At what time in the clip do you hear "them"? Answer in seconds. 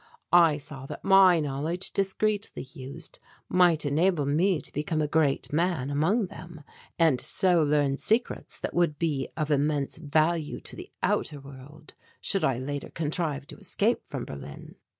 6.25-6.63